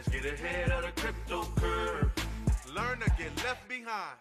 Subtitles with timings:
[0.00, 2.10] Let's get ahead of the crypto curve.
[2.74, 4.16] Learn to get left behind.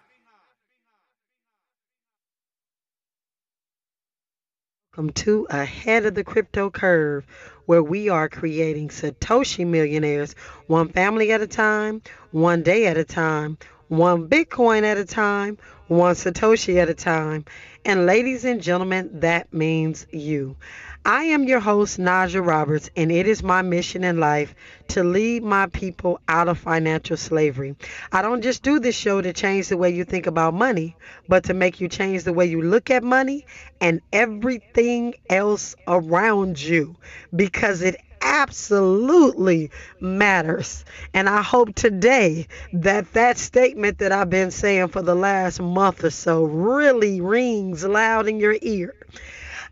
[4.92, 7.26] Welcome to Ahead of the Crypto Curve,
[7.66, 10.36] where we are creating Satoshi millionaires
[10.68, 13.58] one family at a time, one day at a time,
[13.88, 15.58] one Bitcoin at a time,
[15.88, 17.46] one Satoshi at a time.
[17.86, 20.58] And ladies and gentlemen, that means you.
[21.06, 24.54] I am your host, Naja Roberts, and it is my mission in life
[24.90, 27.76] to lead my people out of financial slavery.
[28.12, 30.96] I don't just do this show to change the way you think about money,
[31.28, 33.46] but to make you change the way you look at money
[33.80, 36.96] and everything else around you
[37.36, 40.84] because it absolutely matters.
[41.14, 46.04] And I hope today that that statement that I've been saying for the last month
[46.04, 48.94] or so really rings loud in your ear.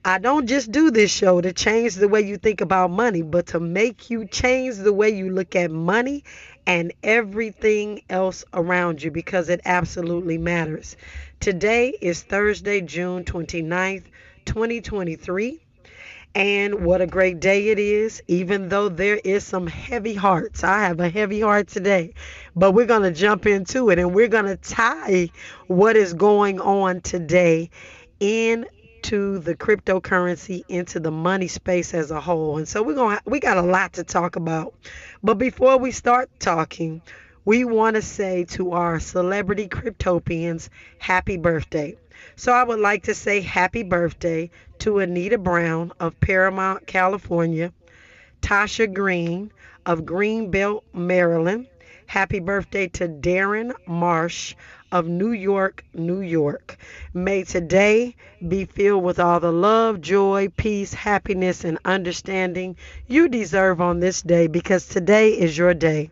[0.05, 3.47] I don't just do this show to change the way you think about money, but
[3.47, 6.23] to make you change the way you look at money
[6.65, 10.95] and everything else around you because it absolutely matters.
[11.39, 14.05] Today is Thursday, June 29th,
[14.45, 15.59] 2023.
[16.35, 20.63] And what a great day it is, even though there is some heavy hearts.
[20.63, 22.13] I have a heavy heart today,
[22.55, 25.29] but we're going to jump into it and we're going to tie
[25.65, 27.71] what is going on today
[28.20, 28.67] in
[29.08, 32.58] into the cryptocurrency, into the money space as a whole.
[32.58, 34.74] And so we're going to we got a lot to talk about.
[35.24, 37.02] But before we start talking,
[37.46, 41.96] we want to say to our celebrity cryptopians, happy birthday.
[42.35, 47.72] So I would like to say happy birthday to Anita Brown of Paramount, California,
[48.41, 49.54] Tasha Green
[49.85, 51.68] of Greenbelt, Maryland.
[52.08, 54.55] Happy birthday to Darren Marsh
[54.91, 56.77] of New York, New York.
[57.13, 58.16] May today
[58.48, 64.22] be filled with all the love, joy, peace, happiness, and understanding you deserve on this
[64.22, 66.12] day because today is your day.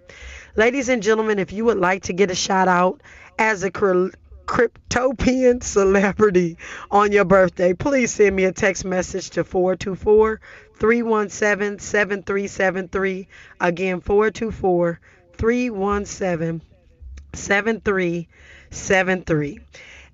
[0.56, 3.02] Ladies and gentlemen, if you would like to get a shout out
[3.38, 6.58] as a cryptopian celebrity
[6.89, 10.39] on your birthday, please send me a text message to 424
[10.76, 13.28] 317 7373.
[13.60, 14.99] Again, 424
[15.33, 16.61] 317
[17.33, 18.28] 7373.
[18.75, 19.59] 7 3.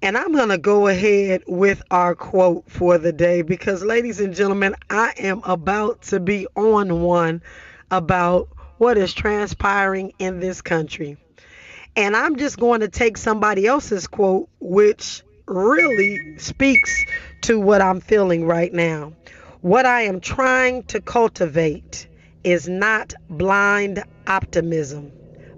[0.03, 4.33] And I'm going to go ahead with our quote for the day because, ladies and
[4.33, 7.43] gentlemen, I am about to be on one
[7.91, 11.17] about what is transpiring in this country.
[11.95, 17.05] And I'm just going to take somebody else's quote, which really speaks
[17.41, 19.13] to what I'm feeling right now.
[19.61, 22.07] What I am trying to cultivate
[22.43, 25.11] is not blind optimism,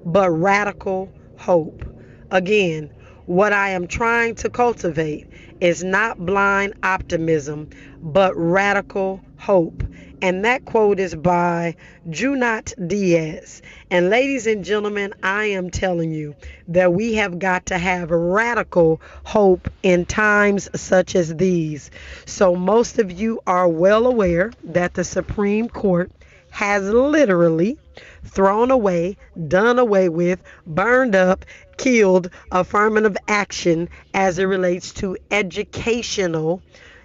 [0.03, 1.92] but radical hope.
[2.33, 2.89] Again,
[3.27, 5.27] what I am trying to cultivate
[5.61, 7.69] is not blind optimism,
[8.01, 9.83] but radical hope.
[10.19, 11.75] And that quote is by
[12.09, 13.61] Junot Diaz.
[13.91, 16.33] And ladies and gentlemen, I am telling you
[16.69, 21.91] that we have got to have radical hope in times such as these.
[22.25, 26.11] So, most of you are well aware that the Supreme Court
[26.49, 27.77] has literally
[28.23, 29.17] thrown away,
[29.47, 31.45] done away with, burned up,
[31.77, 36.61] killed affirmative action as it relates to educational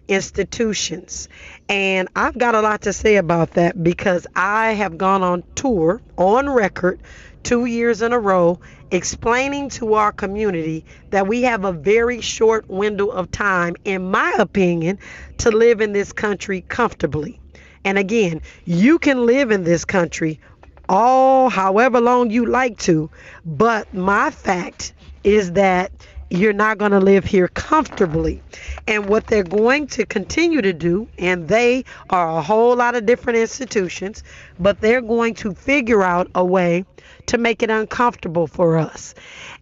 [0.08, 1.28] institutions.
[1.68, 6.00] And I've got a lot to say about that because I have gone on tour
[6.16, 7.00] on record
[7.42, 8.58] two years in a row
[8.90, 14.34] explaining to our community that we have a very short window of time, in my
[14.38, 14.98] opinion,
[15.38, 17.38] to live in this country comfortably.
[17.84, 20.40] And again, you can live in this country
[20.88, 23.10] all however long you like to,
[23.44, 24.92] but my fact
[25.24, 25.92] is that
[26.30, 28.42] you're not going to live here comfortably.
[28.86, 33.06] And what they're going to continue to do, and they are a whole lot of
[33.06, 34.22] different institutions,
[34.58, 36.84] but they're going to figure out a way
[37.26, 39.14] to make it uncomfortable for us.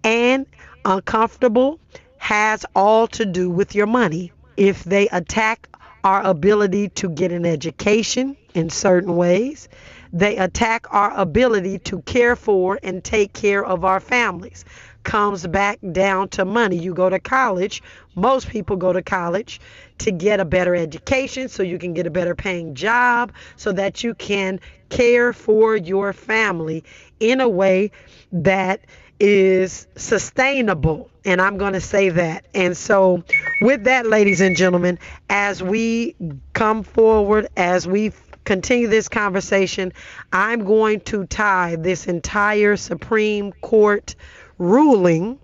[0.02, 0.46] And
[0.84, 1.78] uncomfortable
[2.18, 4.32] has all to do with your money.
[4.56, 5.68] If they attack
[6.06, 9.68] our ability to get an education in certain ways.
[10.16, 14.64] They attack our ability to care for and take care of our families.
[15.02, 16.78] Comes back down to money.
[16.78, 17.82] You go to college,
[18.14, 19.60] most people go to college
[19.98, 24.02] to get a better education so you can get a better paying job so that
[24.02, 24.58] you can
[24.88, 26.82] care for your family
[27.20, 27.90] in a way
[28.32, 28.80] that
[29.20, 31.10] is sustainable.
[31.26, 32.46] And I'm going to say that.
[32.54, 33.22] And so,
[33.60, 34.98] with that, ladies and gentlemen,
[35.28, 36.16] as we
[36.54, 38.12] come forward, as we
[38.46, 39.92] continue this conversation,
[40.32, 44.14] I'm going to tie this entire Supreme Court
[44.56, 45.38] ruling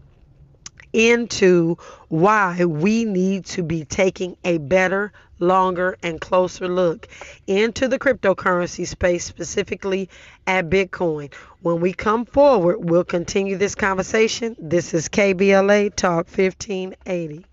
[0.94, 1.76] into
[2.08, 7.08] why we need to be taking a better longer, and closer look
[7.48, 10.08] into the cryptocurrency space, specifically
[10.46, 11.34] at Bitcoin.
[11.62, 14.56] When we come forward, we'll continue this conversation.
[14.58, 17.44] This is KBLA Talk 1580.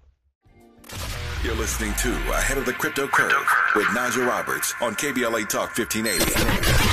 [1.43, 6.89] You're listening to Ahead of the Crypto Curve with Naja Roberts on KBLA Talk 1580.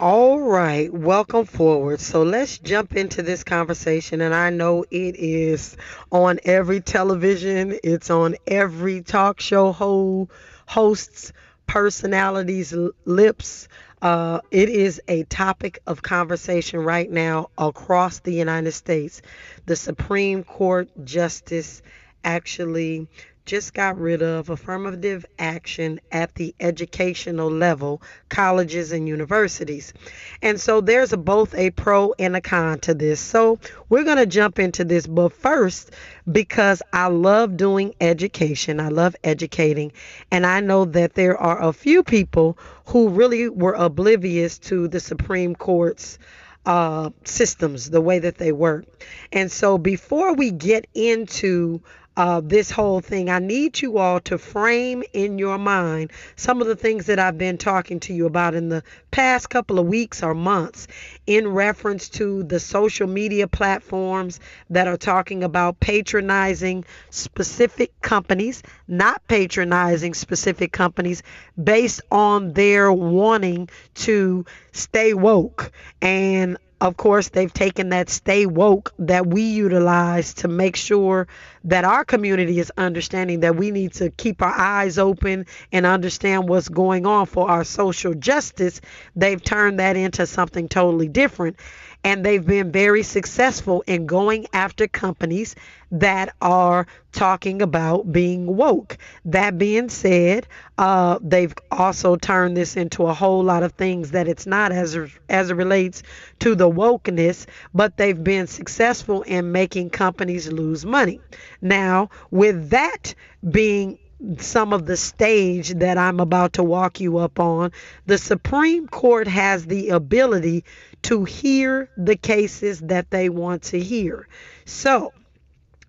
[0.00, 2.00] All right, welcome forward.
[2.00, 4.20] So let's jump into this conversation.
[4.20, 5.76] And I know it is
[6.10, 10.28] on every television, it's on every talk show ho-
[10.66, 11.32] host's
[11.66, 12.74] personalities'
[13.04, 13.68] lips.
[14.02, 19.22] Uh, it is a topic of conversation right now across the United States.
[19.66, 21.82] The Supreme Court Justice
[22.24, 23.06] actually
[23.46, 28.00] just got rid of affirmative action at the educational level,
[28.30, 29.92] colleges and universities.
[30.40, 33.20] And so there's a, both a pro and a con to this.
[33.20, 33.58] So
[33.90, 35.06] we're going to jump into this.
[35.06, 35.90] But first,
[36.30, 39.92] because I love doing education, I love educating,
[40.30, 42.56] and I know that there are a few people
[42.86, 46.18] who really were oblivious to the Supreme Court's
[46.66, 48.86] uh, systems, the way that they work.
[49.32, 51.82] And so before we get into
[52.16, 56.68] uh, this whole thing, I need you all to frame in your mind some of
[56.68, 60.22] the things that I've been talking to you about in the past couple of weeks
[60.22, 60.86] or months
[61.26, 64.38] in reference to the social media platforms
[64.70, 71.22] that are talking about patronizing specific companies, not patronizing specific companies
[71.62, 75.72] based on their wanting to stay woke.
[76.00, 81.28] And of course, they've taken that stay woke that we utilize to make sure
[81.64, 86.48] that our community is understanding that we need to keep our eyes open and understand
[86.48, 88.80] what's going on for our social justice.
[89.16, 91.56] They've turned that into something totally different
[92.04, 95.56] and they've been very successful in going after companies
[95.90, 98.98] that are talking about being woke.
[99.24, 100.46] That being said,
[100.76, 104.98] uh, they've also turned this into a whole lot of things that it's not as
[105.28, 106.02] as it relates
[106.40, 111.20] to the wokeness, but they've been successful in making companies lose money.
[111.62, 113.14] Now, with that
[113.48, 113.98] being
[114.38, 117.72] some of the stage that I'm about to walk you up on,
[118.06, 120.64] the Supreme Court has the ability
[121.02, 124.26] to hear the cases that they want to hear.
[124.64, 125.12] So,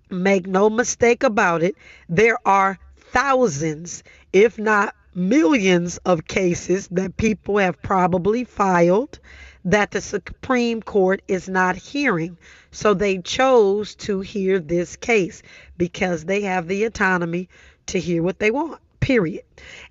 [0.09, 1.75] make no mistake about it,
[2.09, 9.19] there are thousands, if not millions, of cases that people have probably filed
[9.63, 12.37] that the Supreme Court is not hearing.
[12.71, 15.41] So they chose to hear this case
[15.77, 17.49] because they have the autonomy
[17.87, 19.43] to hear what they want period.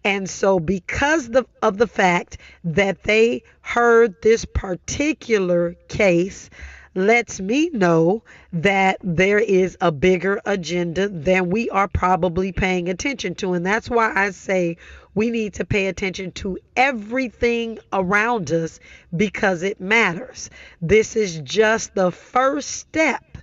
[0.02, 6.50] And so, because the, of the fact that they heard this particular case,
[6.94, 13.34] lets me know that there is a bigger agenda than we are probably paying attention
[13.34, 13.52] to.
[13.52, 14.76] And that's why I say
[15.14, 18.78] we need to pay attention to everything around us
[19.16, 20.50] because it matters.
[20.80, 23.38] This is just the first step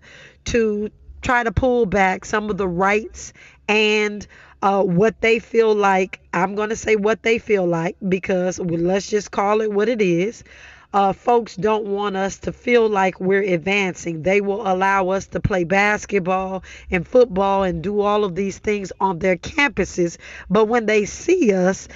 [0.45, 0.89] to
[1.21, 3.33] try to pull back some of the rights
[3.67, 4.25] and
[4.61, 6.19] uh, what they feel like.
[6.33, 10.01] I'm going to say what they feel like because let's just call it what it
[10.01, 10.43] is.
[10.93, 14.23] Uh, folks don't want us to feel like we're advancing.
[14.23, 18.91] They will allow us to play basketball and football and do all of these things
[18.99, 20.17] on their campuses.
[20.49, 21.87] But when they see us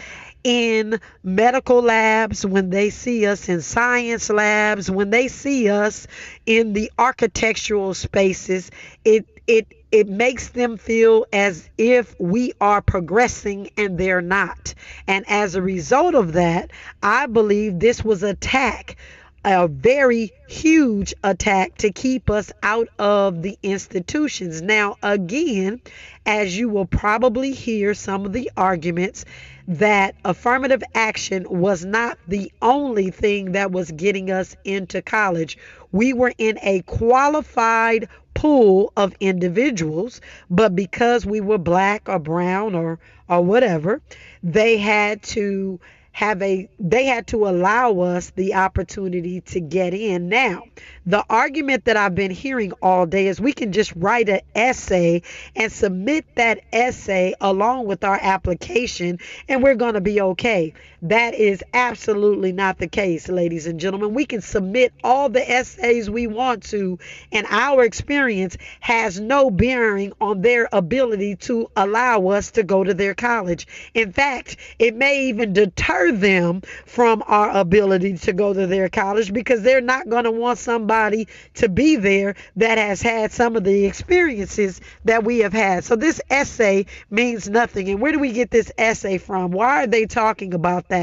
[0.45, 6.05] in medical labs, when they see us in science labs, when they see us
[6.45, 8.69] in the architectural spaces,
[9.03, 14.75] it it it makes them feel as if we are progressing and they're not.
[15.07, 16.69] And as a result of that,
[17.01, 18.97] I believe this was attack
[19.45, 24.61] a very huge attack to keep us out of the institutions.
[24.63, 25.81] Now, again,
[26.25, 29.23] as you will probably hear some of the arguments
[29.67, 35.57] that affirmative action was not the only thing that was getting us into college.
[35.91, 42.75] We were in a qualified pool of individuals, but because we were black or brown
[42.75, 44.01] or or whatever,
[44.43, 45.79] they had to
[46.15, 50.29] have a they had to allow us the opportunity to get in.
[50.29, 50.63] Now
[51.05, 55.21] the argument that i've been hearing all day is we can just write an essay
[55.55, 60.73] and submit that essay along with our application and we're going to be okay
[61.09, 66.09] that is absolutely not the case ladies and gentlemen we can submit all the essays
[66.09, 66.97] we want to
[67.31, 72.93] and our experience has no bearing on their ability to allow us to go to
[72.93, 78.67] their college in fact it may even deter them from our ability to go to
[78.67, 83.31] their college because they're not going to want somebody to be there that has had
[83.31, 85.83] some of the experiences that we have had.
[85.83, 87.89] So this essay means nothing.
[87.89, 89.51] And where do we get this essay from?
[89.51, 90.94] Why are they talking about that?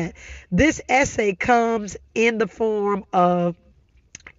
[0.50, 3.56] This essay comes in the form of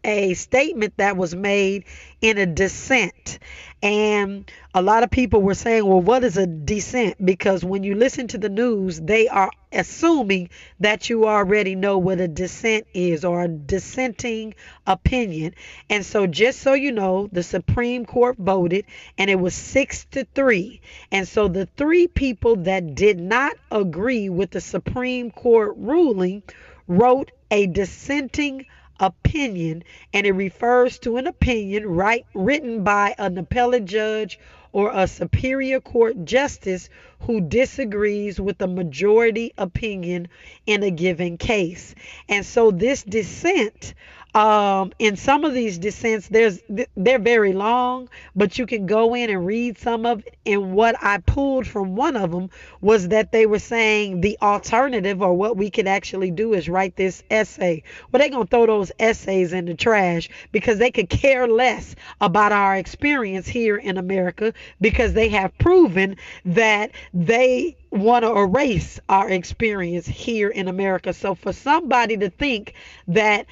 [0.03, 1.85] a statement that was made
[2.21, 3.39] in a dissent.
[3.83, 7.23] And a lot of people were saying, well, what is a dissent?
[7.23, 10.49] Because when you listen to the news, they are assuming
[10.79, 14.55] that you already know what a dissent is or a dissenting
[14.87, 15.53] opinion.
[15.89, 18.85] And so, just so you know, the Supreme Court voted
[19.17, 20.79] and it was six to three.
[21.11, 26.41] And so, the three people that did not agree with the Supreme Court ruling
[26.87, 28.65] wrote a dissenting
[29.05, 29.83] opinion,
[30.13, 34.39] and it refers to an opinion right, written by an appellate judge
[34.71, 40.27] or a superior court justice who disagrees with the majority opinion
[40.65, 41.93] in a given case.
[42.29, 43.93] And so this dissent
[44.33, 46.59] um, in some of these dissents, there's
[46.95, 50.35] they're very long, but you can go in and read some of it.
[50.45, 52.49] And what I pulled from one of them
[52.81, 56.95] was that they were saying the alternative, or what we could actually do, is write
[56.95, 57.83] this essay.
[58.11, 62.51] Well, they're gonna throw those essays in the trash because they could care less about
[62.51, 69.29] our experience here in America because they have proven that they want to erase our
[69.29, 71.13] experience here in America.
[71.13, 72.73] So for somebody to think
[73.07, 73.45] that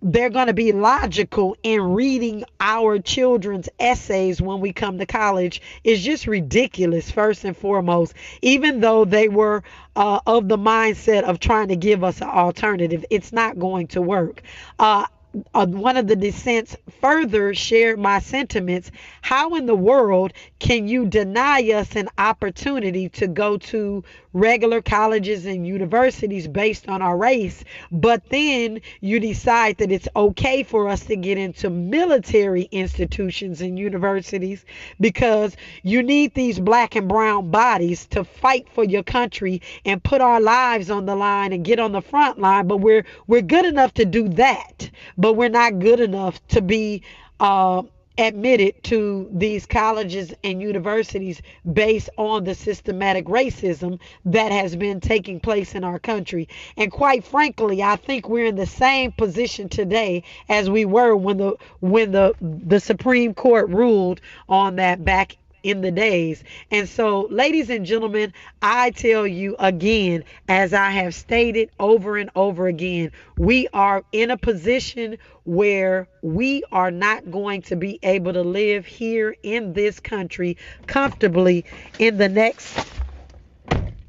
[0.00, 5.60] they're going to be logical in reading our children's essays when we come to college
[5.82, 9.62] is just ridiculous, first and foremost, even though they were
[9.96, 13.04] uh, of the mindset of trying to give us an alternative.
[13.10, 14.42] It's not going to work.
[14.78, 15.06] Uh,
[15.54, 18.90] uh, one of the dissents further shared my sentiments.
[19.20, 25.46] How in the world can you deny us an opportunity to go to regular colleges
[25.46, 31.04] and universities based on our race, but then you decide that it's okay for us
[31.06, 34.64] to get into military institutions and universities
[35.00, 40.20] because you need these black and brown bodies to fight for your country and put
[40.20, 43.64] our lives on the line and get on the front line, but we're we're good
[43.64, 47.02] enough to do that, but we're not good enough to be
[47.40, 47.82] uh,
[48.18, 51.40] admitted to these colleges and universities
[51.72, 56.48] based on the systematic racism that has been taking place in our country.
[56.76, 61.36] And quite frankly, I think we're in the same position today as we were when
[61.36, 66.42] the when the the Supreme Court ruled on that back in the days.
[66.70, 72.30] And so, ladies and gentlemen, I tell you again, as I have stated over and
[72.34, 78.32] over again, we are in a position where we are not going to be able
[78.32, 81.64] to live here in this country comfortably
[81.98, 82.86] in the next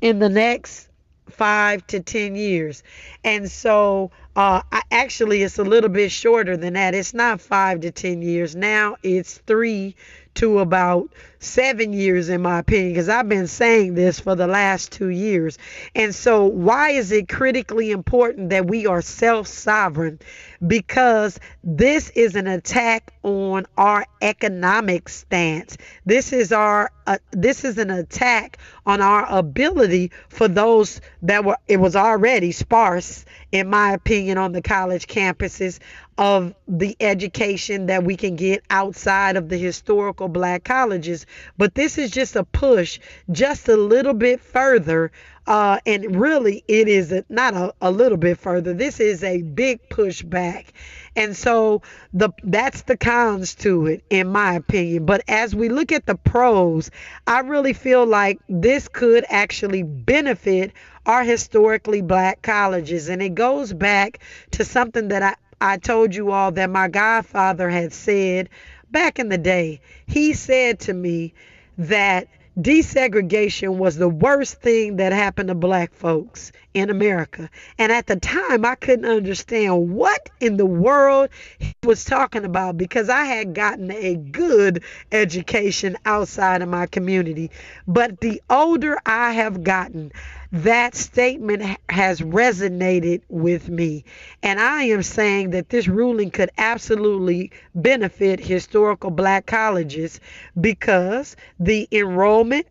[0.01, 0.89] in the next
[1.29, 2.83] five to ten years.
[3.23, 6.93] And so uh, I, actually it's a little bit shorter than that.
[6.93, 8.55] It's not five to ten years.
[8.55, 9.95] Now it's three
[10.35, 11.09] to about
[11.39, 15.57] seven years, in my opinion, because I've been saying this for the last two years.
[15.95, 20.19] And so, why is it critically important that we are self sovereign?
[20.65, 25.77] Because this is an attack on our economic stance.
[26.05, 31.57] This is our uh, this is an attack on our ability for those that were
[31.67, 35.79] it was already sparse in my opinion on the college campuses
[36.19, 41.25] of the education that we can get outside of the historical black colleges.
[41.57, 42.99] But this is just a push
[43.31, 45.13] just a little bit further.
[45.47, 48.73] Uh, and really, it is a, not a, a little bit further.
[48.73, 50.73] This is a big push back.
[51.15, 51.83] And so
[52.13, 55.05] the that's the cons to it, in my opinion.
[55.05, 56.91] But as we look at the pros,
[57.27, 60.73] I really feel like this could actually benefit
[61.05, 63.07] our historically black colleges.
[63.07, 64.19] And it goes back
[64.51, 68.49] to something that I, I told you all that my godfather had said
[68.91, 69.81] back in the day.
[70.07, 71.33] He said to me
[71.77, 72.27] that
[72.59, 77.49] desegregation was the worst thing that happened to black folks in America.
[77.77, 82.77] And at the time, I couldn't understand what in the world he was talking about
[82.77, 87.51] because I had gotten a good education outside of my community.
[87.87, 90.11] But the older I have gotten,
[90.51, 94.05] that statement has resonated with me.
[94.41, 100.19] And I am saying that this ruling could absolutely benefit historical black colleges
[100.59, 102.65] because the enrollment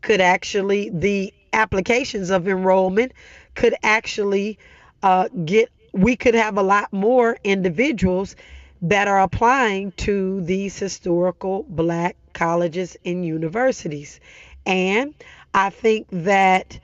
[0.00, 3.12] could actually, the applications of enrollment
[3.54, 4.58] could actually
[5.02, 8.36] uh, get, we could have a lot more individuals
[8.82, 14.20] that are applying to these historical black colleges and universities.
[14.66, 15.14] And
[15.54, 16.78] I think that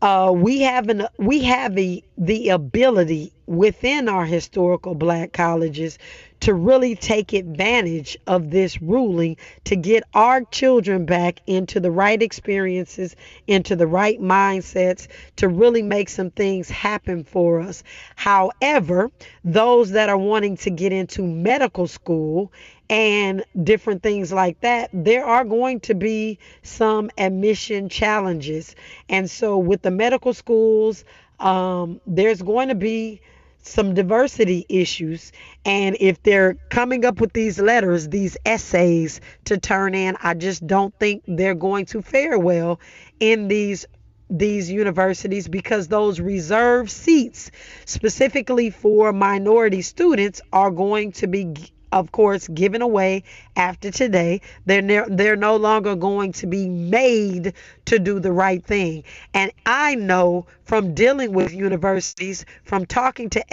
[0.00, 5.98] uh, we have an we have the the ability within our historical black colleges
[6.40, 12.22] to really take advantage of this ruling to get our children back into the right
[12.22, 17.82] experiences, into the right mindsets, to really make some things happen for us.
[18.16, 19.10] However,
[19.42, 22.52] those that are wanting to get into medical school
[22.90, 28.76] and different things like that, there are going to be some admission challenges.
[29.08, 31.04] And so, with the medical schools,
[31.40, 33.22] um, there's going to be
[33.64, 35.32] some diversity issues.
[35.64, 40.66] And if they're coming up with these letters, these essays to turn in, I just
[40.66, 42.80] don't think they're going to fare well
[43.20, 43.86] in these
[44.30, 47.50] these universities because those reserved seats
[47.84, 51.54] specifically for minority students are going to be
[51.94, 53.22] of course, given away
[53.56, 54.40] after today.
[54.66, 57.54] They're ne- they're no longer going to be made
[57.86, 59.04] to do the right thing.
[59.34, 63.44] And I know from dealing with universities, from talking to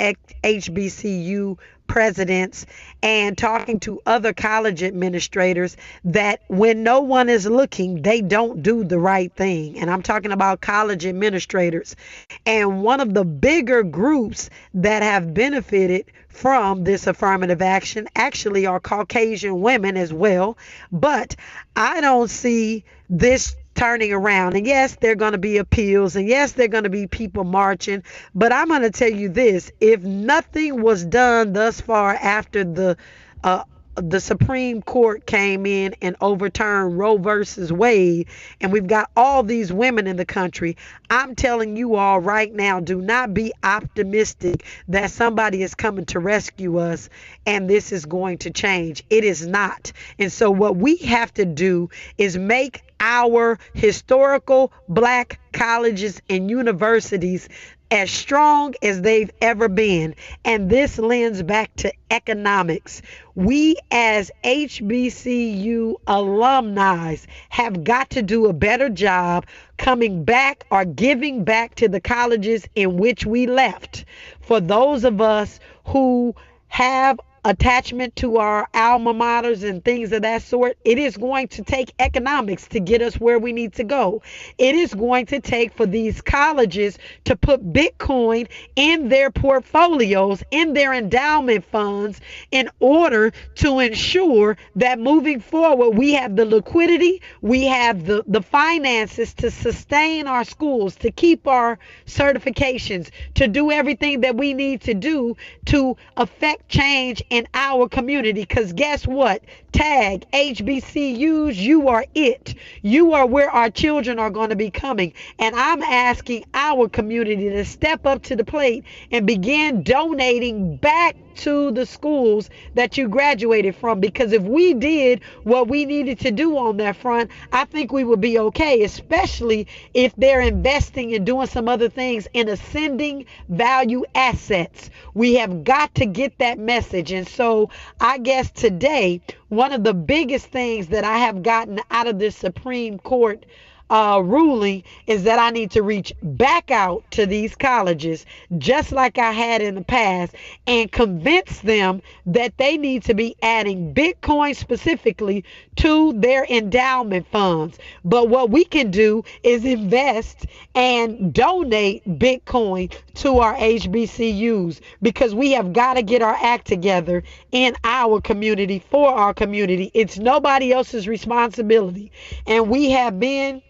[0.43, 2.65] HBCU presidents
[3.03, 8.85] and talking to other college administrators that when no one is looking, they don't do
[8.85, 9.77] the right thing.
[9.77, 11.97] And I'm talking about college administrators.
[12.45, 18.79] And one of the bigger groups that have benefited from this affirmative action actually are
[18.79, 20.57] Caucasian women as well.
[20.91, 21.35] But
[21.75, 24.55] I don't see this turning around.
[24.55, 27.07] And yes, there are going to be appeals, and yes, there are going to be
[27.07, 28.03] people marching.
[28.35, 32.97] But I'm going to tell you this if nothing was done thus far after the
[33.43, 33.63] uh,
[33.95, 38.27] the Supreme Court came in and overturned Roe versus Wade,
[38.59, 40.77] and we've got all these women in the country.
[41.09, 46.19] I'm telling you all right now, do not be optimistic that somebody is coming to
[46.19, 47.09] rescue us
[47.45, 49.03] and this is going to change.
[49.09, 49.91] It is not.
[50.17, 57.49] And so, what we have to do is make our historical black colleges and universities
[57.91, 60.15] as strong as they've ever been.
[60.45, 63.01] And this lends back to economics.
[63.35, 67.17] We, as HBCU alumni,
[67.49, 69.45] have got to do a better job
[69.77, 74.05] coming back or giving back to the colleges in which we left.
[74.39, 76.33] For those of us who
[76.69, 81.63] have attachment to our alma maters and things of that sort, it is going to
[81.63, 84.21] take economics to get us where we need to go.
[84.57, 90.73] It is going to take for these colleges to put Bitcoin in their portfolios, in
[90.73, 97.65] their endowment funds, in order to ensure that moving forward we have the liquidity, we
[97.65, 104.21] have the, the finances to sustain our schools, to keep our certifications, to do everything
[104.21, 108.41] that we need to do to affect change in our community.
[108.41, 109.41] Because guess what?
[109.71, 112.53] Tag HBCUs, you are it.
[112.83, 115.13] You are where our children are going to be coming.
[115.39, 121.15] And I'm asking our community to step up to the plate and begin donating back
[121.37, 126.31] to the schools that you graduated from because if we did what we needed to
[126.31, 131.25] do on that front, I think we would be okay, especially if they're investing and
[131.25, 134.89] doing some other things in ascending value assets.
[135.13, 137.11] We have got to get that message.
[137.11, 142.07] And so I guess today, one of the biggest things that I have gotten out
[142.07, 143.45] of this Supreme Court
[143.91, 148.25] uh, ruling is that I need to reach back out to these colleges,
[148.57, 150.33] just like I had in the past,
[150.65, 155.43] and convince them that they need to be adding Bitcoin specifically
[155.75, 157.77] to their endowment funds.
[158.05, 165.51] But what we can do is invest and donate Bitcoin to our HBCUs because we
[165.51, 169.91] have got to get our act together in our community for our community.
[169.93, 172.09] It's nobody else's responsibility.
[172.47, 173.61] And we have been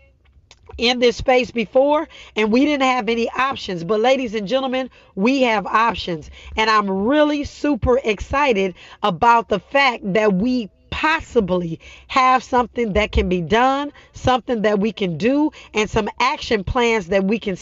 [0.81, 3.83] in this space before and we didn't have any options.
[3.83, 6.29] But, ladies and gentlemen, we have options.
[6.57, 13.29] And I'm really super excited about the fact that we possibly have something that can
[13.29, 17.57] be done, something that we can do, and some action plans that we can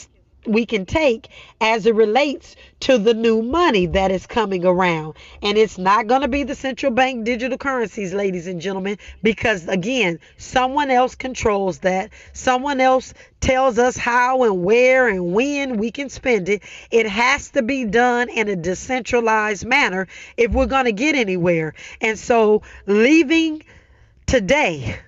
[0.45, 1.27] we can take
[1.59, 5.15] as it relates to the new money that is coming around.
[5.41, 9.67] And it's not going to be the central bank digital currencies, ladies and gentlemen, because
[9.67, 12.11] again, someone else controls that.
[12.33, 16.63] Someone else tells us how and where and when we can spend it.
[16.91, 21.73] It has to be done in a decentralized manner if we're going to get anywhere.
[22.01, 23.63] And so, leaving
[24.25, 24.99] today,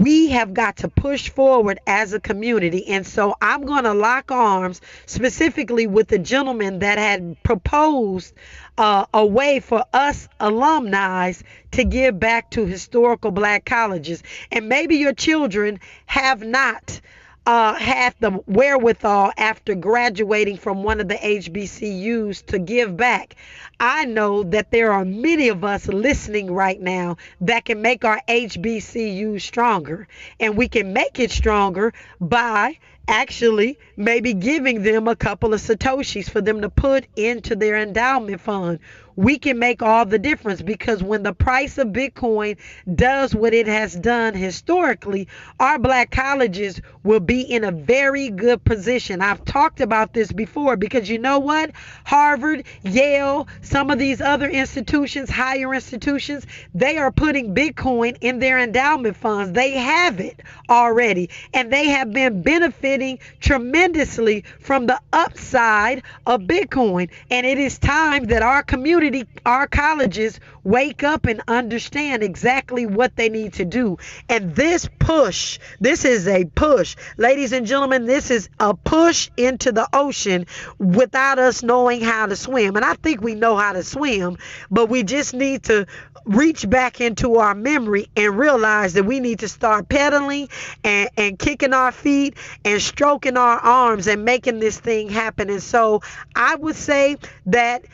[0.00, 2.86] we have got to push forward as a community.
[2.88, 8.32] And so I'm going to lock arms specifically with the gentleman that had proposed
[8.78, 11.32] uh, a way for us alumni
[11.72, 14.22] to give back to historical black colleges.
[14.50, 17.00] And maybe your children have not
[17.46, 23.34] uh, had the wherewithal after graduating from one of the HBCUs to give back.
[23.80, 28.20] I know that there are many of us listening right now that can make our
[28.28, 30.06] HBCU stronger.
[30.38, 32.78] And we can make it stronger by
[33.08, 38.40] actually maybe giving them a couple of satoshis for them to put into their endowment
[38.40, 38.78] fund
[39.16, 42.56] we can make all the difference because when the price of Bitcoin
[42.94, 45.28] does what it has done historically,
[45.60, 49.20] our black colleges will be in a very good position.
[49.20, 51.72] I've talked about this before because you know what?
[52.04, 58.58] Harvard, Yale, some of these other institutions, higher institutions, they are putting Bitcoin in their
[58.58, 59.52] endowment funds.
[59.52, 67.10] They have it already, and they have been benefiting tremendously from the upside of Bitcoin.
[67.30, 72.86] And it is time that our community community, our colleges wake up and understand exactly
[72.86, 73.98] what they need to do.
[74.28, 76.94] And this push, this is a push.
[77.16, 80.46] Ladies and gentlemen, this is a push into the ocean
[80.78, 82.76] without us knowing how to swim.
[82.76, 84.38] And I think we know how to swim,
[84.70, 85.86] but we just need to
[86.24, 90.48] reach back into our memory and realize that we need to start pedaling
[90.84, 95.50] and, and kicking our feet and stroking our arms and making this thing happen.
[95.50, 96.02] And so
[96.36, 97.84] I would say that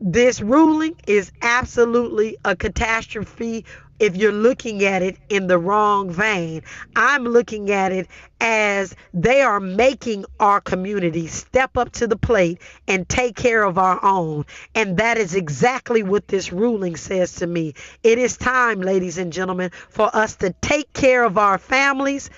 [0.00, 3.64] this ruling is absolutely a catastrophe
[3.98, 6.62] if you're looking at it in the wrong vein.
[6.94, 8.06] I'm looking at it
[8.40, 13.76] as they are making our community step up to the plate and take care of
[13.76, 14.44] our own.
[14.74, 17.74] And that is exactly what this ruling says to me.
[18.04, 22.30] It is time, ladies and gentlemen, for us to take care of our families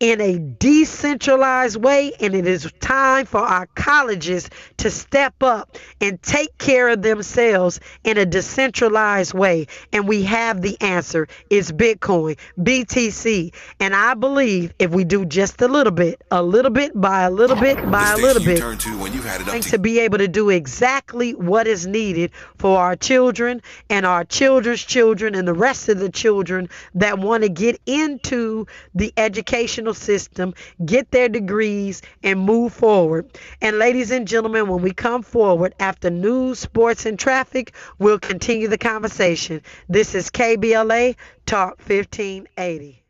[0.00, 6.20] in a decentralized way, and it is time for our colleges to step up and
[6.20, 9.66] take care of themselves in a decentralized way.
[9.92, 13.54] And we have the answer it's Bitcoin, BTC.
[13.80, 17.30] And I believe if we do just a little bit, a little bit by a
[17.30, 21.66] little bit by a little bit, to, to, to be able to do exactly what
[21.66, 26.68] is needed for our children and our children's children and the rest of the children
[26.94, 33.26] that want to get into the education educational system, get their degrees, and move forward.
[33.60, 38.68] And ladies and gentlemen, when we come forward after news, sports, and traffic, we'll continue
[38.68, 39.60] the conversation.
[39.88, 41.16] This is KBLA
[41.46, 43.02] Talk 1580.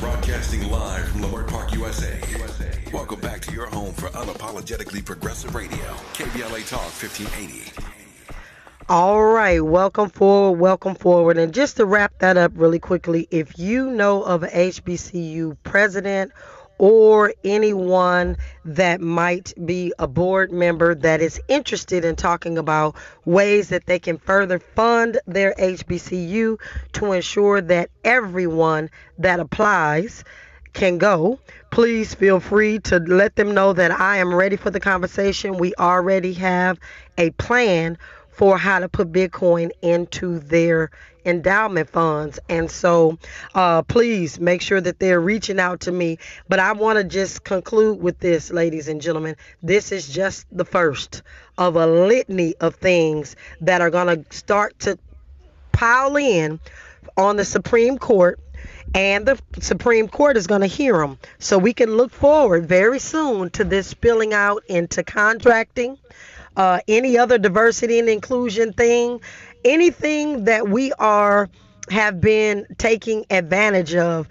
[0.00, 2.20] Broadcasting live from Leimert Park, USA.
[2.30, 2.70] USA.
[2.92, 7.93] Welcome back to your home for unapologetically progressive radio, KBLA Talk 1580.
[8.86, 11.38] All right, welcome forward, welcome forward.
[11.38, 16.32] And just to wrap that up really quickly, if you know of a HBCU president
[16.76, 22.94] or anyone that might be a board member that is interested in talking about
[23.24, 26.60] ways that they can further fund their HBCU
[26.92, 30.24] to ensure that everyone that applies
[30.74, 31.38] can go,
[31.70, 35.56] please feel free to let them know that I am ready for the conversation.
[35.56, 36.78] We already have
[37.16, 37.96] a plan
[38.34, 40.90] for how to put Bitcoin into their
[41.24, 42.38] endowment funds.
[42.48, 43.18] And so
[43.54, 46.18] uh, please make sure that they're reaching out to me.
[46.48, 49.36] But I want to just conclude with this, ladies and gentlemen.
[49.62, 51.22] This is just the first
[51.56, 54.98] of a litany of things that are going to start to
[55.72, 56.60] pile in
[57.16, 58.40] on the Supreme Court
[58.94, 61.18] and the Supreme Court is going to hear them.
[61.40, 65.98] So we can look forward very soon to this spilling out into contracting,
[66.56, 69.20] uh, any other diversity and inclusion thing,
[69.64, 71.50] anything that we are
[71.90, 74.28] have been taking advantage of,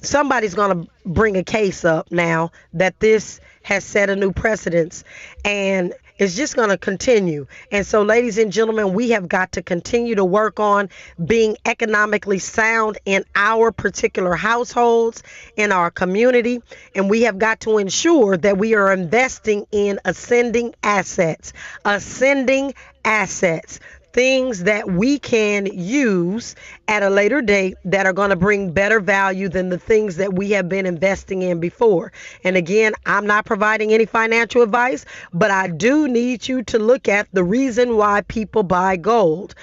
[0.00, 5.04] somebody's going to bring a case up now that this has set a new precedence.
[5.44, 7.46] And it's just going to continue.
[7.70, 10.88] And so, ladies and gentlemen, we have got to continue to work on
[11.24, 15.22] being economically sound in our particular households,
[15.56, 16.62] in our community,
[16.94, 21.52] and we have got to ensure that we are investing in ascending assets,
[21.84, 22.74] ascending
[23.04, 23.80] assets
[24.14, 26.54] things that we can use
[26.86, 30.32] at a later date that are going to bring better value than the things that
[30.32, 32.12] we have been investing in before.
[32.44, 37.08] And again, I'm not providing any financial advice, but I do need you to look
[37.08, 39.56] at the reason why people buy gold.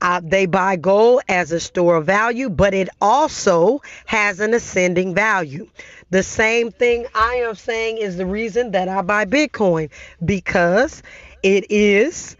[0.00, 5.14] Uh, they buy gold as a store of value, but it also has an ascending
[5.14, 5.68] value.
[6.08, 9.90] The same thing I am saying is the reason that I buy Bitcoin
[10.24, 11.02] because
[11.42, 12.36] it is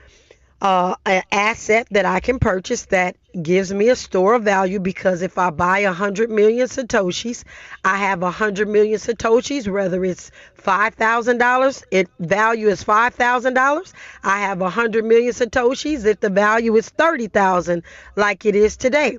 [0.61, 5.23] uh, an asset that I can purchase that gives me a store of value because
[5.23, 7.45] if I buy a hundred million satoshis,
[7.85, 9.67] I have a hundred million satoshis.
[9.69, 13.95] Whether it's five thousand dollars, it value is five thousand dollars.
[14.23, 17.83] I have a hundred million satoshis if the value is thirty thousand,
[18.17, 19.19] like it is today.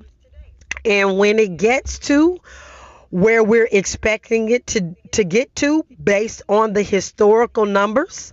[0.84, 2.40] And when it gets to
[3.10, 8.32] where we're expecting it to, to get to based on the historical numbers.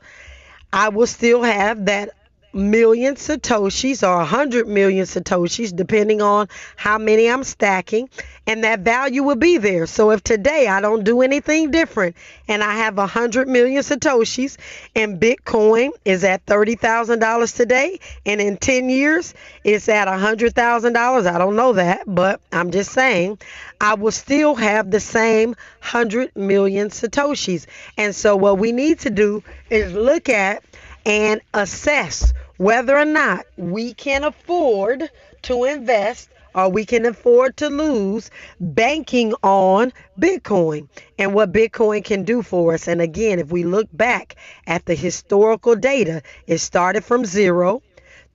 [0.71, 2.11] I will still have that
[2.53, 8.09] million satoshis or a hundred million satoshis depending on how many i'm stacking
[8.47, 9.85] and that value will be there.
[9.85, 12.15] So if today i don't do anything different
[12.47, 14.57] and i have a hundred million satoshis
[14.95, 19.33] and bitcoin is at $30000 today and in 10 years
[19.63, 23.37] it's at a $100000 i don't know that but i'm just saying
[23.79, 27.65] i will still have the same 100 million satoshis.
[27.97, 30.63] And so what we need to do is look at
[31.05, 35.09] and assess whether or not we can afford
[35.43, 42.23] to invest or we can afford to lose banking on Bitcoin and what Bitcoin can
[42.23, 42.87] do for us.
[42.87, 44.35] And again, if we look back
[44.67, 47.81] at the historical data, it started from zero.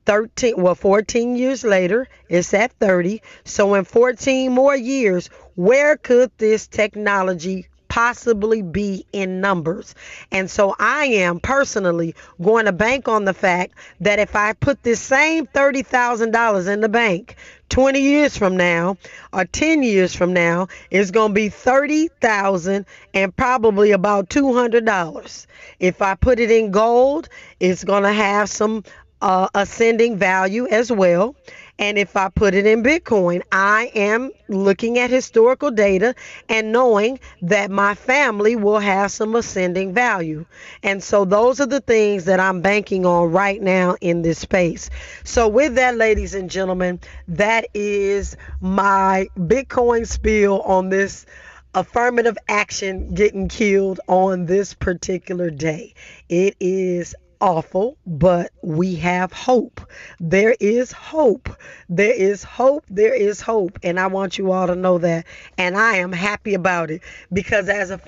[0.07, 6.31] 13 well 14 years later it's at 30 so in 14 more years where could
[6.37, 9.95] this technology possibly be in numbers.
[10.33, 14.83] And so I am personally going to bank on the fact that if I put
[14.83, 17.37] this same $30,000 in the bank
[17.69, 18.97] 20 years from now
[19.33, 25.47] or 10 years from now, it's going to be 30,000 and probably about $200.
[25.79, 27.29] If I put it in gold,
[27.61, 28.83] it's going to have some
[29.23, 31.37] uh, ascending value as well.
[31.79, 36.15] And if I put it in Bitcoin, I am looking at historical data
[36.49, 40.47] and knowing that my family will have some ascending value.
[40.85, 44.89] And so those are the things that I'm banking on right now in this space.
[45.25, 51.27] So, with that, ladies and gentlemen, that is my Bitcoin spiel on this
[51.75, 55.95] affirmative action getting killed on this particular day.
[56.29, 59.79] It is awful, but we have hope.
[60.19, 61.51] There is hope.
[61.91, 62.87] There is hope.
[62.89, 63.79] There is hope.
[63.83, 65.27] And I want you all to know that.
[65.59, 67.03] And I am happy about it
[67.35, 68.01] because as a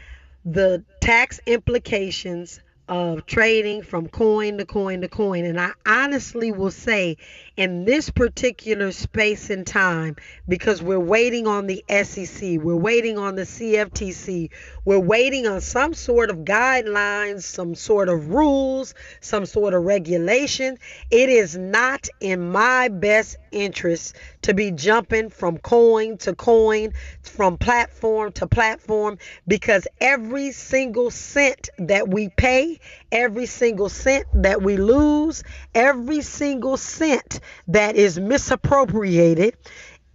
[0.46, 5.46] the tax implications of trading from coin to coin to coin.
[5.46, 7.18] And I honestly will say,
[7.58, 10.16] in this particular space and time,
[10.48, 14.52] because we're waiting on the SEC, we're waiting on the CFTC,
[14.86, 20.78] we're waiting on some sort of guidelines, some sort of rules, some sort of regulation.
[21.10, 26.94] It is not in my best interest to be jumping from coin to coin,
[27.24, 29.18] from platform to platform,
[29.48, 32.80] because every single cent that we pay,
[33.12, 35.44] every single cent that we lose,
[35.74, 39.56] every single cent that is misappropriated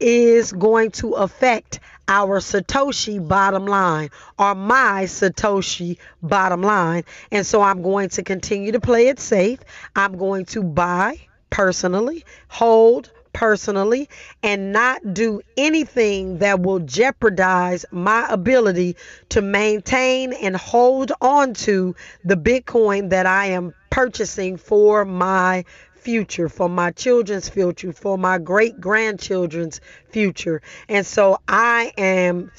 [0.01, 7.05] is going to affect our Satoshi bottom line or my Satoshi bottom line.
[7.31, 9.61] And so I'm going to continue to play it safe.
[9.95, 14.09] I'm going to buy personally, hold personally
[14.43, 18.97] and not do anything that will jeopardize my ability
[19.31, 25.65] to maintain and hold on to the Bitcoin that I am purchasing for my
[26.03, 30.61] future, for my children's future, for my great grandchildren's future.
[30.89, 32.51] And so I am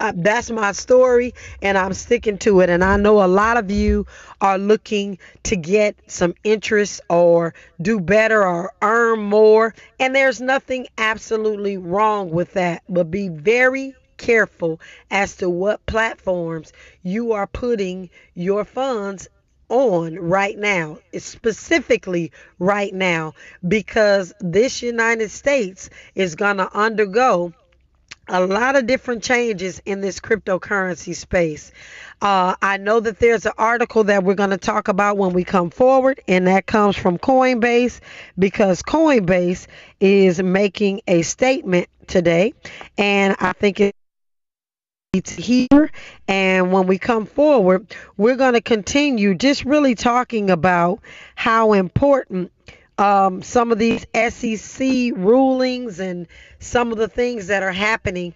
[0.00, 2.70] uh, that's my story and I'm sticking to it.
[2.70, 4.06] And I know a lot of you
[4.40, 9.74] are looking to get some interest or do better or earn more.
[9.98, 12.82] And there's nothing absolutely wrong with that.
[12.88, 14.80] But be very careful
[15.10, 19.28] as to what platforms you are putting your funds
[19.68, 23.34] on right now, specifically right now,
[23.66, 27.52] because this United States is going to undergo
[28.28, 31.72] a lot of different changes in this cryptocurrency space.
[32.20, 35.44] Uh, I know that there's an article that we're going to talk about when we
[35.44, 38.00] come forward, and that comes from Coinbase
[38.38, 39.66] because Coinbase
[40.00, 42.52] is making a statement today,
[42.96, 43.94] and I think it
[45.14, 45.90] here
[46.28, 47.86] and when we come forward
[48.18, 51.00] we're going to continue just really talking about
[51.34, 52.52] how important
[52.98, 56.26] um, some of these SEC rulings and
[56.58, 58.34] some of the things that are happening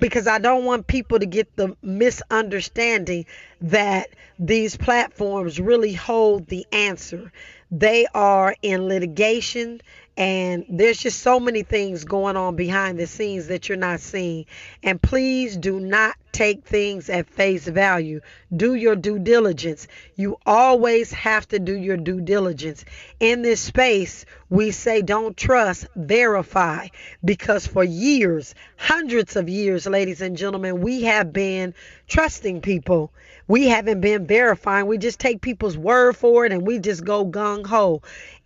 [0.00, 3.26] because I don't want people to get the misunderstanding
[3.60, 7.30] that these platforms really hold the answer.
[7.70, 9.80] They are in litigation
[10.18, 14.46] and there's just so many things going on behind the scenes that you're not seeing.
[14.82, 18.20] And please do not take things at face value.
[18.54, 19.86] Do your due diligence.
[20.16, 22.84] You always have to do your due diligence.
[23.20, 26.88] In this space, we say don't trust, verify.
[27.24, 31.74] Because for years, hundreds of years, ladies and gentlemen, we have been
[32.08, 33.12] trusting people.
[33.46, 34.86] We haven't been verifying.
[34.86, 38.02] We just take people's word for it and we just go gung ho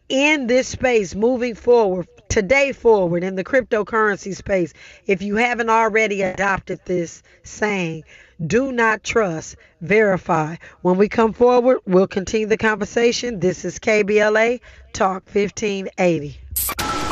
[0.08, 4.72] in this space moving forward, today forward in the cryptocurrency space,
[5.06, 8.04] if you haven't already adopted this saying,
[8.46, 10.56] do not trust, verify.
[10.80, 13.40] When we come forward, we'll continue the conversation.
[13.40, 14.60] This is KBLA
[14.92, 16.38] Talk 1580.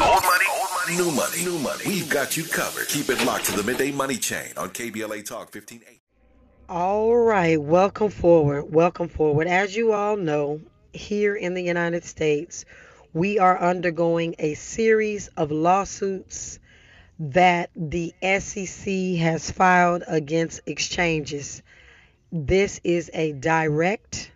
[0.00, 1.84] Old money, old money, new money, new money.
[1.86, 2.88] We've got you covered.
[2.88, 6.00] Keep it locked to the midday money chain on KBLA Talk 1580.
[6.68, 8.72] All right, welcome forward.
[8.72, 9.46] Welcome forward.
[9.46, 10.60] As you all know,
[10.92, 12.64] here in the United States,
[13.12, 16.58] we are undergoing a series of lawsuits
[17.18, 21.62] that the SEC has filed against exchanges.
[22.32, 24.30] This is a direct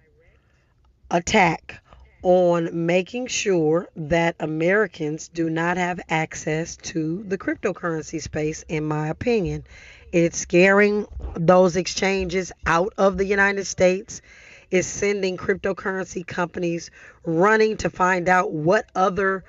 [1.10, 1.80] attack
[2.22, 9.08] on making sure that Americans do not have access to the cryptocurrency space, in my
[9.08, 9.64] opinion.
[10.10, 14.22] It's scaring those exchanges out of the United States
[14.70, 16.90] is sending cryptocurrency companies
[17.24, 19.44] running to find out what other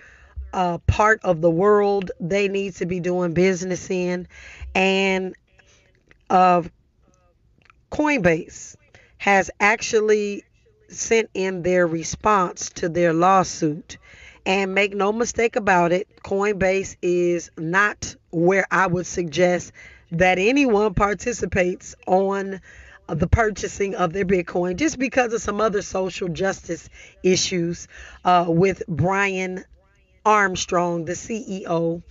[0.53, 4.27] uh, part of the world they need to be doing business in.
[4.73, 5.35] And
[6.29, 6.63] uh,
[7.91, 8.75] Coinbase
[9.17, 10.43] has actually
[10.87, 13.97] sent in their response to their lawsuit.
[14.45, 19.71] And make no mistake about it, Coinbase is not where I would suggest
[20.11, 22.61] that anyone participates on
[23.07, 26.89] the purchasing of their Bitcoin just because of some other social justice
[27.23, 27.87] issues
[28.23, 29.63] uh, with Brian
[30.25, 32.01] Armstrong, the CEO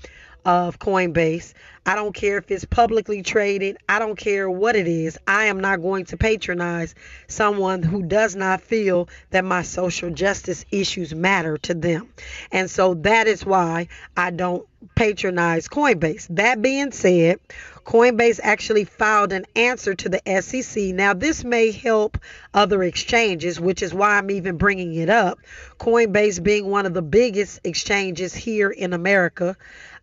[0.44, 1.54] of Coinbase.
[1.87, 3.78] I don't care if it's publicly traded.
[3.88, 5.18] I don't care what it is.
[5.26, 6.94] I am not going to patronize
[7.28, 12.09] someone who does not feel that my social justice issues matter to them.
[12.52, 16.27] And so that is why I don't patronize Coinbase.
[16.31, 17.40] That being said,
[17.85, 20.94] Coinbase actually filed an answer to the SEC.
[20.94, 22.18] Now, this may help
[22.55, 25.38] other exchanges, which is why I'm even bringing it up.
[25.79, 29.57] Coinbase being one of the biggest exchanges here in America.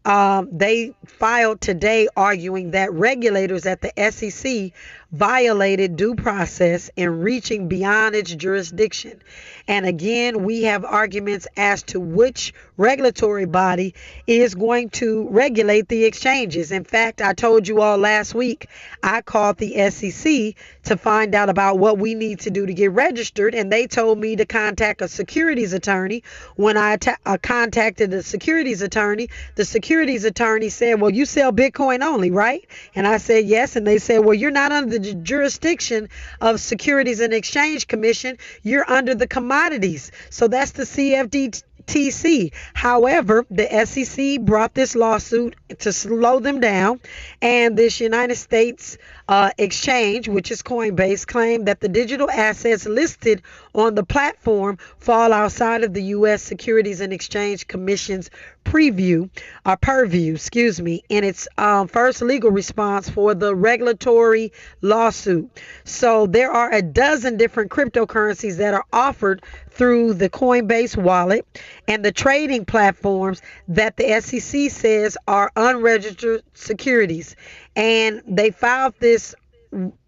[0.04, 4.72] Um, they filed today arguing that regulators at the SEC
[5.12, 9.22] violated due process in reaching beyond its jurisdiction.
[9.68, 13.94] And again, we have arguments as to which regulatory body
[14.26, 16.72] is going to regulate the exchanges.
[16.72, 18.68] In fact, I told you all last week,
[19.04, 22.92] I called the SEC to find out about what we need to do to get
[22.92, 26.24] registered, and they told me to contact a securities attorney.
[26.56, 31.54] When I ta- uh, contacted the securities attorney, the securities attorney said, Well, you sell
[31.54, 32.68] Bitcoin only, right?
[32.96, 33.76] And I said, Yes.
[33.76, 38.90] And they said, Well, you're not under the jurisdiction of Securities and Exchange Commission, you're
[38.90, 40.12] under the commodities.
[40.30, 42.54] So that's the CFD TC.
[42.74, 47.00] However, the SEC brought this lawsuit to slow them down,
[47.42, 48.98] and this United States
[49.32, 53.42] uh, exchange, which is Coinbase, claimed that the digital assets listed
[53.74, 56.44] on the platform fall outside of the U.S.
[56.44, 58.30] Securities and Exchange Commission's
[58.66, 59.30] preview
[59.66, 64.52] or uh, purview, excuse me, in its um, first legal response for the regulatory
[64.82, 65.50] lawsuit.
[65.86, 71.46] So there are a dozen different cryptocurrencies that are offered through the Coinbase wallet
[71.88, 77.36] and the trading platforms that the SEC says are unregistered securities.
[77.76, 79.36] And they filed this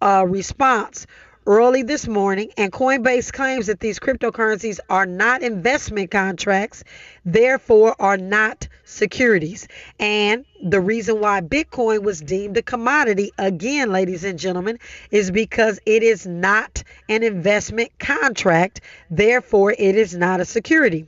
[0.00, 1.06] uh, response
[1.46, 6.84] early this morning, and Coinbase claims that these cryptocurrencies are not investment contracts,
[7.24, 9.68] therefore, are not securities.
[9.98, 14.78] And the reason why Bitcoin was deemed a commodity, again, ladies and gentlemen,
[15.10, 21.06] is because it is not an investment contract, therefore, it is not a security.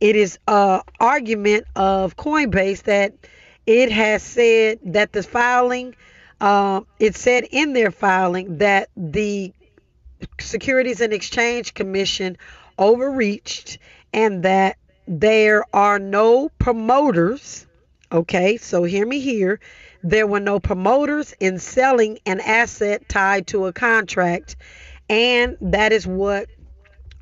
[0.00, 3.14] It is an argument of Coinbase that
[3.68, 5.94] it has said that the filing.
[6.40, 9.52] Uh, it said in their filing that the
[10.40, 12.38] Securities and Exchange Commission
[12.78, 13.78] overreached
[14.12, 17.66] and that there are no promoters.
[18.10, 19.60] Okay, so hear me here.
[20.02, 24.56] There were no promoters in selling an asset tied to a contract,
[25.10, 26.48] and that is what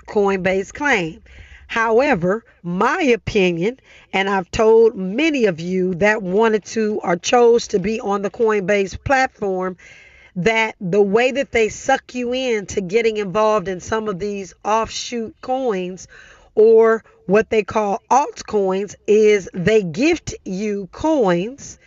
[0.07, 1.23] Coinbase claimed.
[1.67, 3.81] However, my opinion,
[4.13, 8.31] and I've told many of you that wanted to or chose to be on the
[8.31, 9.77] Coinbase platform
[10.37, 14.55] that the way that they suck you in to getting involved in some of these
[14.65, 16.09] offshoot coins
[16.55, 21.79] or what they call altcoins is they gift you coins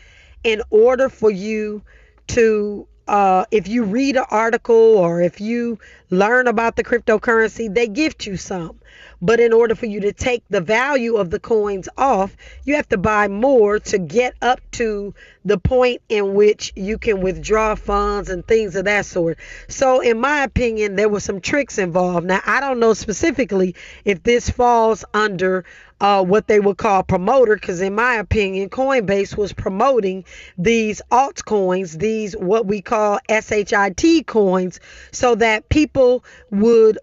[0.43, 1.81] in order for you
[2.27, 5.79] to uh, if you read an article or if you
[6.11, 8.79] learn about the cryptocurrency, they gift you some.
[9.21, 12.87] But in order for you to take the value of the coins off, you have
[12.89, 15.13] to buy more to get up to
[15.43, 19.37] the point in which you can withdraw funds and things of that sort.
[19.67, 22.25] So, in my opinion, there were some tricks involved.
[22.25, 25.65] Now, I don't know specifically if this falls under
[26.01, 30.23] uh, what they would call promoter, because in my opinion, Coinbase was promoting
[30.57, 34.79] these altcoins, these what we call SHIT coins,
[35.11, 36.99] so that people would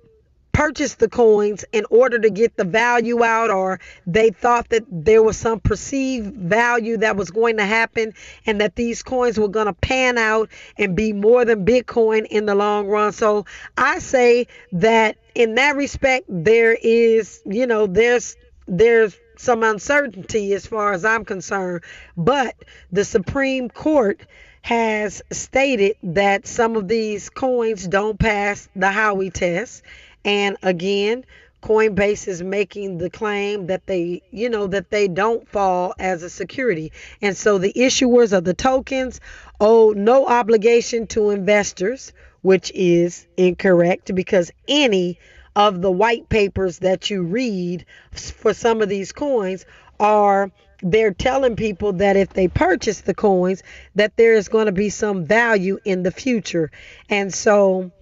[0.57, 5.23] purchase the coins in order to get the value out, or they thought that there
[5.23, 8.15] was some perceived value that was going to happen
[8.47, 10.49] and that these coins were going to pan out
[10.79, 13.13] and be more than Bitcoin in the long run.
[13.13, 13.45] So
[13.77, 18.35] I say that in that respect, there is, you know, there's,
[18.67, 21.85] there's, some uncertainty as far as I'm concerned,
[22.17, 22.55] but
[22.91, 24.23] the Supreme Court
[24.63, 29.83] has stated that some of these coins don't pass the Howey test
[30.27, 31.25] and again,
[31.63, 36.29] Coinbase is making the claim that they, you know, that they don't fall as a
[36.29, 36.93] security.
[37.23, 39.21] And so the issuers of the tokens
[39.61, 42.13] owe no obligation to investors,
[42.43, 45.19] which is incorrect because any
[45.55, 49.65] of the white papers that you read for some of these coins
[49.99, 50.51] are
[50.83, 53.63] they're telling people that if they purchase the coins
[53.95, 56.71] that there is going to be some value in the future.
[57.09, 57.93] And so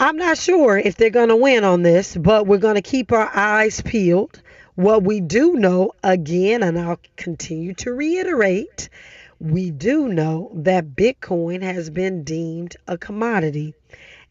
[0.00, 3.12] I'm not sure if they're going to win on this, but we're going to keep
[3.12, 4.42] our eyes peeled.
[4.74, 8.88] What we do know, again, and I'll continue to reiterate,
[9.38, 13.74] we do know that Bitcoin has been deemed a commodity.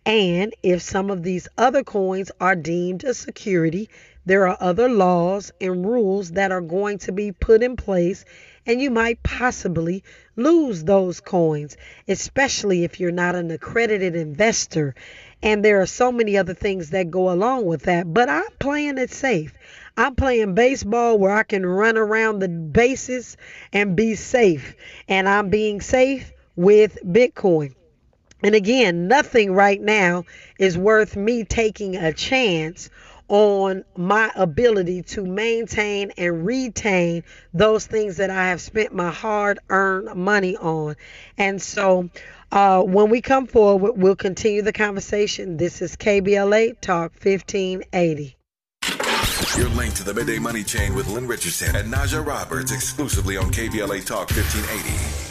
[0.06, 3.90] And if some of these other coins are deemed a security,
[4.26, 8.26] there are other laws and rules that are going to be put in place,
[8.66, 10.04] and you might possibly
[10.36, 14.94] lose those coins, especially if you're not an accredited investor
[15.44, 18.12] and there are so many other things that go along with that.
[18.12, 19.54] But I'm playing it safe.
[19.98, 23.36] I'm playing baseball where I can run around the bases
[23.74, 24.76] and be safe.
[25.10, 27.76] And I'm being safe with Bitcoin.
[28.42, 30.24] And again, nothing right now
[30.58, 32.90] is worth me taking a chance
[33.28, 37.24] on my ability to maintain and retain
[37.54, 40.96] those things that I have spent my hard earned money on.
[41.38, 42.10] And so
[42.54, 45.58] uh, when we come forward, we'll continue the conversation.
[45.58, 48.38] This is KBLA Talk 1580.
[49.58, 53.52] You're linked to the Midday Money Chain with Lynn Richardson and Najah Roberts exclusively on
[53.52, 55.23] KBLA Talk 1580.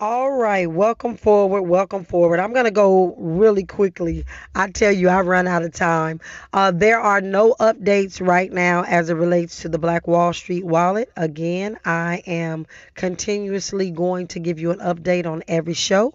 [0.00, 2.38] All right, welcome forward, welcome forward.
[2.38, 4.26] I'm going to go really quickly.
[4.54, 6.20] I tell you, I run out of time.
[6.52, 10.64] Uh, there are no updates right now as it relates to the Black Wall Street
[10.64, 11.10] wallet.
[11.16, 16.14] Again, I am continuously going to give you an update on every show.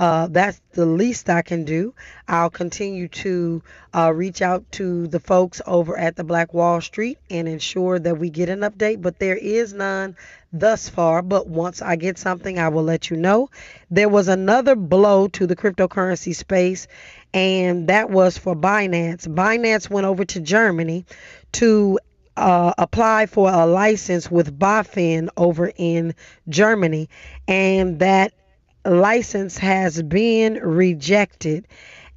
[0.00, 1.92] Uh, that's the least I can do.
[2.26, 3.62] I'll continue to
[3.94, 8.16] uh, reach out to the folks over at the Black Wall Street and ensure that
[8.16, 10.16] we get an update, but there is none
[10.54, 11.20] thus far.
[11.20, 13.50] But once I get something, I will let you know.
[13.90, 16.88] There was another blow to the cryptocurrency space,
[17.34, 19.28] and that was for Binance.
[19.28, 21.04] Binance went over to Germany
[21.52, 21.98] to
[22.38, 26.14] uh, apply for a license with BaFin over in
[26.48, 27.10] Germany,
[27.46, 28.32] and that
[28.84, 31.66] license has been rejected.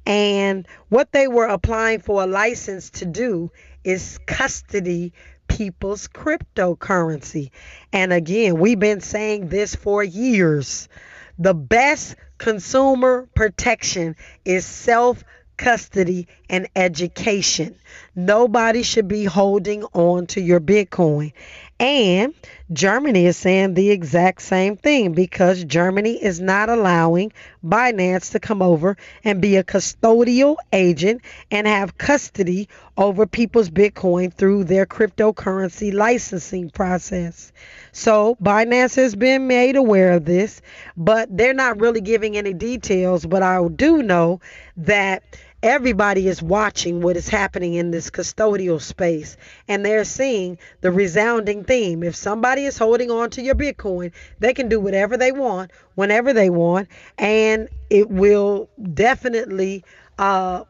[0.06, 3.50] And what they were applying for a license to do
[3.84, 5.12] is custody
[5.48, 7.50] people's cryptocurrency.
[7.92, 10.88] And again, we've been saying this for years.
[11.38, 15.24] The best consumer protection is self
[15.56, 17.76] custody and education.
[18.14, 21.32] Nobody should be holding on to your Bitcoin.
[21.80, 22.34] And
[22.72, 27.32] Germany is saying the exact same thing because Germany is not allowing
[27.64, 34.32] Binance to come over and be a custodial agent and have custody over people's Bitcoin
[34.32, 37.52] through their cryptocurrency licensing process.
[37.90, 40.62] So Binance has been made aware of this,
[40.96, 43.26] but they're not really giving any details.
[43.26, 44.40] But I do know
[44.76, 45.24] that
[45.64, 51.64] everybody is watching what is happening in this custodial space and they're seeing the resounding
[51.64, 52.02] theme.
[52.02, 56.34] If somebody is holding on to your Bitcoin, they can do whatever they want, whenever
[56.34, 59.84] they want, and it will definitely,
[60.18, 60.64] uh,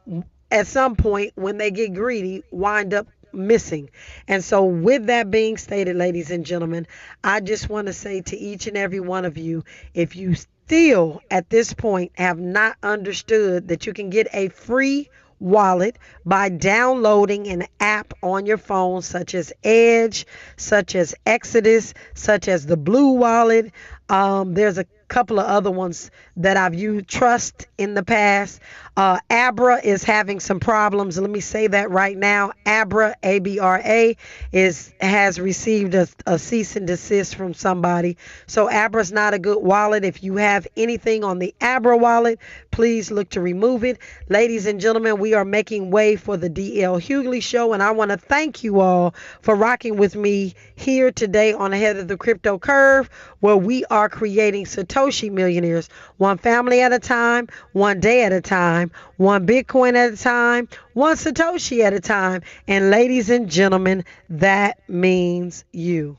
[0.52, 3.90] at some point, when they get greedy, wind up missing.
[4.28, 6.86] And so, with that being stated, ladies and gentlemen,
[7.24, 10.36] I just want to say to each and every one of you if you
[10.66, 16.48] still at this point have not understood that you can get a free wallet by
[16.48, 22.78] downloading an app on your phone such as Edge, such as Exodus, such as the
[22.78, 23.72] Blue Wallet.
[24.08, 28.60] Um, there's a couple of other ones that I've used trust in the past.
[28.96, 31.18] Uh, Abra is having some problems.
[31.18, 32.52] Let me say that right now.
[32.64, 34.16] Abra, A B R A,
[34.52, 38.16] is has received a, a cease and desist from somebody.
[38.46, 40.04] So Abra's not a good wallet.
[40.04, 42.38] If you have anything on the Abra wallet,
[42.70, 43.98] please look to remove it.
[44.28, 48.12] Ladies and gentlemen, we are making way for the DL Hughley show, and I want
[48.12, 52.58] to thank you all for rocking with me here today on Ahead of the Crypto
[52.58, 58.32] Curve, where we are creating Satoshi millionaires, one family at a time, one day at
[58.32, 58.40] a
[58.88, 62.42] time, one Bitcoin at a time, one Satoshi at a time.
[62.68, 66.16] And ladies and gentlemen, that means you.